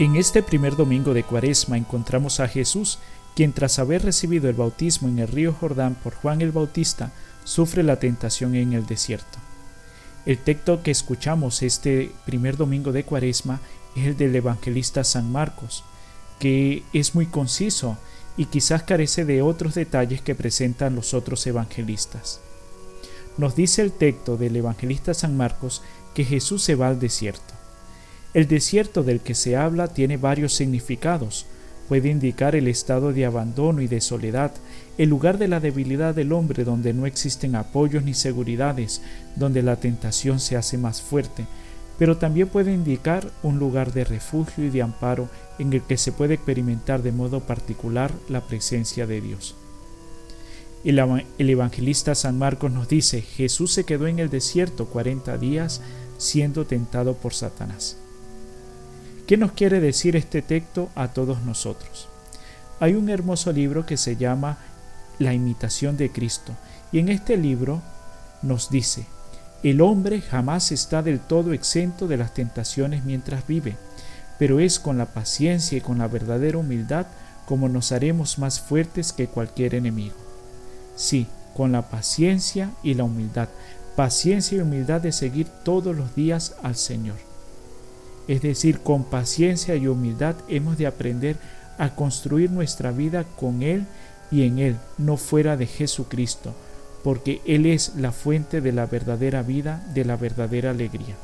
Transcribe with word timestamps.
En 0.00 0.16
este 0.16 0.42
primer 0.42 0.76
domingo 0.76 1.12
de 1.12 1.24
Cuaresma 1.24 1.76
encontramos 1.76 2.40
a 2.40 2.48
Jesús, 2.48 2.98
quien 3.36 3.52
tras 3.52 3.78
haber 3.78 4.02
recibido 4.02 4.48
el 4.48 4.56
bautismo 4.56 5.08
en 5.08 5.18
el 5.18 5.28
río 5.28 5.52
Jordán 5.52 5.94
por 5.94 6.14
Juan 6.14 6.40
el 6.40 6.52
Bautista, 6.52 7.12
sufre 7.44 7.82
la 7.82 7.96
tentación 7.96 8.54
en 8.54 8.72
el 8.72 8.86
desierto. 8.86 9.38
El 10.24 10.38
texto 10.38 10.82
que 10.82 10.90
escuchamos 10.90 11.62
este 11.62 12.12
primer 12.24 12.56
domingo 12.56 12.92
de 12.92 13.04
Cuaresma 13.04 13.60
es 13.94 14.06
el 14.06 14.16
del 14.16 14.34
evangelista 14.34 15.04
San 15.04 15.30
Marcos, 15.30 15.84
que 16.38 16.82
es 16.94 17.14
muy 17.14 17.26
conciso 17.26 17.98
y 18.38 18.46
quizás 18.46 18.84
carece 18.84 19.26
de 19.26 19.42
otros 19.42 19.74
detalles 19.74 20.22
que 20.22 20.34
presentan 20.34 20.94
los 20.94 21.12
otros 21.12 21.46
evangelistas. 21.46 22.40
Nos 23.36 23.54
dice 23.54 23.82
el 23.82 23.92
texto 23.92 24.38
del 24.38 24.56
evangelista 24.56 25.12
San 25.12 25.36
Marcos 25.36 25.82
que 26.14 26.24
Jesús 26.24 26.62
se 26.62 26.74
va 26.74 26.88
al 26.88 26.98
desierto. 26.98 27.59
El 28.32 28.46
desierto 28.46 29.02
del 29.02 29.20
que 29.20 29.34
se 29.34 29.56
habla 29.56 29.88
tiene 29.88 30.16
varios 30.16 30.54
significados. 30.54 31.46
Puede 31.88 32.10
indicar 32.10 32.54
el 32.54 32.68
estado 32.68 33.12
de 33.12 33.26
abandono 33.26 33.80
y 33.80 33.88
de 33.88 34.00
soledad, 34.00 34.52
el 34.98 35.08
lugar 35.08 35.38
de 35.38 35.48
la 35.48 35.58
debilidad 35.58 36.14
del 36.14 36.32
hombre 36.32 36.62
donde 36.62 36.92
no 36.92 37.06
existen 37.06 37.56
apoyos 37.56 38.04
ni 38.04 38.14
seguridades, 38.14 39.02
donde 39.34 39.62
la 39.62 39.76
tentación 39.76 40.38
se 40.38 40.56
hace 40.56 40.78
más 40.78 41.02
fuerte, 41.02 41.46
pero 41.98 42.16
también 42.18 42.46
puede 42.46 42.72
indicar 42.72 43.28
un 43.42 43.58
lugar 43.58 43.92
de 43.92 44.04
refugio 44.04 44.64
y 44.64 44.70
de 44.70 44.82
amparo 44.82 45.28
en 45.58 45.72
el 45.72 45.82
que 45.82 45.96
se 45.96 46.12
puede 46.12 46.34
experimentar 46.34 47.02
de 47.02 47.10
modo 47.10 47.40
particular 47.40 48.12
la 48.28 48.42
presencia 48.42 49.08
de 49.08 49.20
Dios. 49.20 49.56
El, 50.84 51.50
evangelista 51.50 52.14
San 52.14 52.38
Marcos 52.38 52.70
nos 52.70 52.88
dice, 52.88 53.20
Jesús 53.20 53.72
se 53.72 53.84
quedó 53.84 54.06
en 54.06 54.18
el 54.18 54.30
desierto 54.30 54.86
40 54.86 55.36
días 55.36 55.82
siendo 56.16 56.64
tentado 56.64 57.14
por 57.14 57.34
Satanás. 57.34 57.99
¿Qué 59.30 59.36
nos 59.36 59.52
quiere 59.52 59.78
decir 59.78 60.16
este 60.16 60.42
texto 60.42 60.88
a 60.96 61.06
todos 61.06 61.42
nosotros? 61.42 62.08
Hay 62.80 62.94
un 62.94 63.08
hermoso 63.08 63.52
libro 63.52 63.86
que 63.86 63.96
se 63.96 64.16
llama 64.16 64.58
La 65.20 65.32
imitación 65.32 65.96
de 65.96 66.10
Cristo 66.10 66.52
y 66.90 66.98
en 66.98 67.10
este 67.10 67.36
libro 67.36 67.80
nos 68.42 68.70
dice, 68.70 69.06
el 69.62 69.82
hombre 69.82 70.20
jamás 70.20 70.72
está 70.72 71.04
del 71.04 71.20
todo 71.20 71.52
exento 71.52 72.08
de 72.08 72.16
las 72.16 72.34
tentaciones 72.34 73.04
mientras 73.04 73.46
vive, 73.46 73.76
pero 74.36 74.58
es 74.58 74.80
con 74.80 74.98
la 74.98 75.06
paciencia 75.06 75.78
y 75.78 75.80
con 75.80 75.98
la 75.98 76.08
verdadera 76.08 76.58
humildad 76.58 77.06
como 77.46 77.68
nos 77.68 77.92
haremos 77.92 78.36
más 78.40 78.58
fuertes 78.58 79.12
que 79.12 79.28
cualquier 79.28 79.76
enemigo. 79.76 80.16
Sí, 80.96 81.28
con 81.56 81.70
la 81.70 81.88
paciencia 81.88 82.72
y 82.82 82.94
la 82.94 83.04
humildad, 83.04 83.48
paciencia 83.94 84.58
y 84.58 84.62
humildad 84.62 85.00
de 85.00 85.12
seguir 85.12 85.46
todos 85.62 85.94
los 85.94 86.16
días 86.16 86.56
al 86.64 86.74
Señor. 86.74 87.29
Es 88.30 88.42
decir, 88.42 88.78
con 88.78 89.02
paciencia 89.02 89.74
y 89.74 89.88
humildad 89.88 90.36
hemos 90.46 90.78
de 90.78 90.86
aprender 90.86 91.34
a 91.78 91.96
construir 91.96 92.52
nuestra 92.52 92.92
vida 92.92 93.24
con 93.24 93.64
Él 93.64 93.86
y 94.30 94.44
en 94.44 94.60
Él, 94.60 94.76
no 94.98 95.16
fuera 95.16 95.56
de 95.56 95.66
Jesucristo, 95.66 96.54
porque 97.02 97.40
Él 97.44 97.66
es 97.66 97.96
la 97.96 98.12
fuente 98.12 98.60
de 98.60 98.70
la 98.70 98.86
verdadera 98.86 99.42
vida, 99.42 99.84
de 99.94 100.04
la 100.04 100.14
verdadera 100.14 100.70
alegría. 100.70 101.16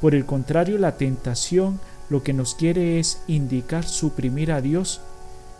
Por 0.00 0.14
el 0.14 0.24
contrario, 0.24 0.78
la 0.78 0.96
tentación 0.96 1.78
lo 2.08 2.22
que 2.22 2.32
nos 2.32 2.54
quiere 2.54 2.98
es 2.98 3.20
indicar 3.26 3.84
suprimir 3.84 4.52
a 4.52 4.62
Dios, 4.62 5.02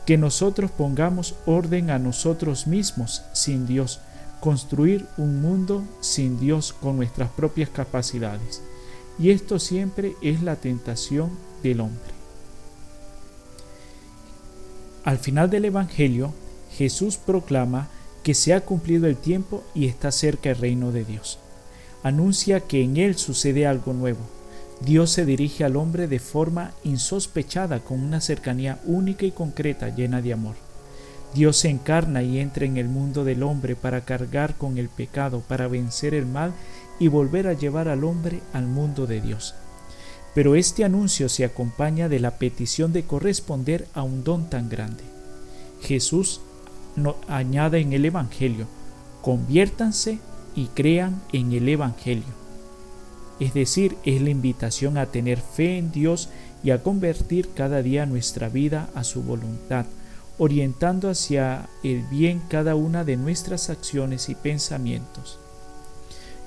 que 0.06 0.16
nosotros 0.16 0.70
pongamos 0.70 1.34
orden 1.44 1.90
a 1.90 1.98
nosotros 1.98 2.66
mismos 2.66 3.24
sin 3.34 3.66
Dios, 3.66 4.00
construir 4.40 5.04
un 5.18 5.42
mundo 5.42 5.84
sin 6.00 6.40
Dios 6.40 6.72
con 6.72 6.96
nuestras 6.96 7.28
propias 7.28 7.68
capacidades. 7.68 8.62
Y 9.18 9.30
esto 9.30 9.58
siempre 9.58 10.14
es 10.22 10.42
la 10.42 10.56
tentación 10.56 11.30
del 11.62 11.80
hombre. 11.80 12.12
Al 15.04 15.18
final 15.18 15.50
del 15.50 15.64
Evangelio, 15.64 16.32
Jesús 16.76 17.16
proclama 17.16 17.88
que 18.22 18.34
se 18.34 18.54
ha 18.54 18.60
cumplido 18.60 19.06
el 19.06 19.16
tiempo 19.16 19.64
y 19.74 19.86
está 19.86 20.12
cerca 20.12 20.50
el 20.50 20.56
reino 20.56 20.92
de 20.92 21.04
Dios. 21.04 21.38
Anuncia 22.02 22.60
que 22.60 22.82
en 22.82 22.96
él 22.96 23.16
sucede 23.16 23.66
algo 23.66 23.92
nuevo. 23.92 24.20
Dios 24.80 25.10
se 25.10 25.24
dirige 25.24 25.64
al 25.64 25.76
hombre 25.76 26.08
de 26.08 26.18
forma 26.18 26.72
insospechada, 26.82 27.80
con 27.80 28.00
una 28.00 28.20
cercanía 28.20 28.80
única 28.84 29.24
y 29.24 29.30
concreta 29.30 29.88
llena 29.94 30.22
de 30.22 30.32
amor. 30.32 30.56
Dios 31.34 31.56
se 31.56 31.70
encarna 31.70 32.22
y 32.22 32.38
entra 32.38 32.66
en 32.66 32.76
el 32.76 32.88
mundo 32.88 33.24
del 33.24 33.42
hombre 33.42 33.74
para 33.74 34.02
cargar 34.02 34.56
con 34.56 34.78
el 34.78 34.88
pecado, 34.88 35.42
para 35.46 35.66
vencer 35.66 36.14
el 36.14 36.26
mal 36.26 36.52
y 36.98 37.08
volver 37.08 37.46
a 37.46 37.52
llevar 37.52 37.88
al 37.88 38.04
hombre 38.04 38.40
al 38.52 38.66
mundo 38.66 39.06
de 39.06 39.20
Dios. 39.20 39.54
Pero 40.34 40.54
este 40.54 40.84
anuncio 40.84 41.28
se 41.28 41.44
acompaña 41.44 42.08
de 42.08 42.20
la 42.20 42.38
petición 42.38 42.92
de 42.92 43.04
corresponder 43.04 43.86
a 43.94 44.02
un 44.02 44.24
don 44.24 44.48
tan 44.48 44.68
grande. 44.68 45.04
Jesús 45.82 46.40
añade 47.28 47.80
en 47.80 47.92
el 47.92 48.04
Evangelio, 48.04 48.66
conviértanse 49.20 50.18
y 50.54 50.66
crean 50.66 51.22
en 51.32 51.52
el 51.52 51.68
Evangelio. 51.68 52.42
Es 53.40 53.54
decir, 53.54 53.96
es 54.04 54.22
la 54.22 54.30
invitación 54.30 54.96
a 54.98 55.06
tener 55.06 55.40
fe 55.40 55.78
en 55.78 55.90
Dios 55.90 56.28
y 56.62 56.70
a 56.70 56.82
convertir 56.82 57.48
cada 57.54 57.82
día 57.82 58.06
nuestra 58.06 58.48
vida 58.48 58.88
a 58.94 59.04
su 59.04 59.22
voluntad, 59.22 59.86
orientando 60.38 61.10
hacia 61.10 61.68
el 61.82 62.02
bien 62.08 62.40
cada 62.48 62.74
una 62.74 63.04
de 63.04 63.16
nuestras 63.16 63.68
acciones 63.68 64.28
y 64.28 64.34
pensamientos. 64.34 65.38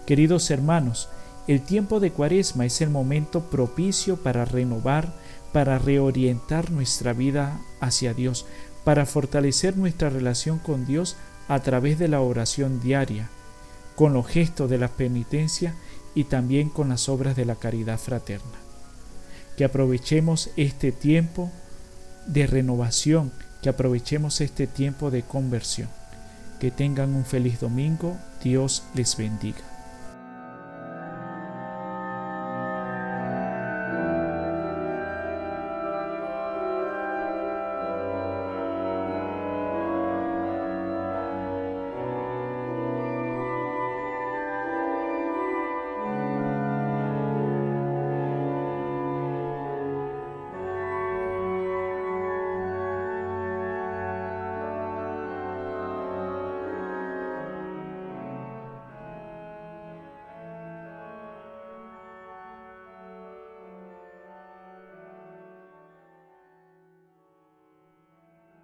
Queridos 0.06 0.52
hermanos, 0.52 1.10
el 1.48 1.62
tiempo 1.62 2.00
de 2.00 2.12
Cuaresma 2.12 2.66
es 2.66 2.80
el 2.82 2.92
momento 2.92 3.50
propicio 3.50 4.18
para 4.18 4.46
renovar, 4.46 5.12
para 5.52 5.80
reorientar 5.80 6.70
nuestra 6.70 7.14
vida 7.14 7.60
hacia 7.80 8.14
Dios, 8.14 8.46
para 8.84 9.08
fortalecer 9.08 9.78
nuestra 9.78 10.10
relación 10.10 10.60
con 10.60 10.86
Dios 10.86 11.18
a 11.48 11.60
través 11.60 11.98
de 11.98 12.08
la 12.08 12.22
oración 12.22 12.80
diaria, 12.82 13.30
con 13.96 14.14
los 14.14 14.28
gestos 14.28 14.70
de 14.70 14.78
la 14.78 14.90
penitencia 14.90 15.74
y 16.14 16.26
también 16.26 16.70
con 16.70 16.90
las 16.90 17.10
obras 17.10 17.36
de 17.36 17.46
la 17.46 17.56
caridad 17.56 17.98
fraterna. 17.98 18.60
Que 19.58 19.66
aprovechemos 19.66 20.52
este 20.56 20.92
tiempo 20.92 21.52
de 22.28 22.46
renovación, 22.46 23.32
que 23.64 23.70
aprovechemos 23.70 24.40
este 24.42 24.68
tiempo 24.68 25.10
de 25.10 25.24
conversión. 25.24 25.90
Que 26.60 26.70
tengan 26.70 27.16
un 27.16 27.26
feliz 27.26 27.60
domingo, 27.60 28.18
Dios 28.44 28.84
les 28.94 29.18
bendiga. 29.18 29.75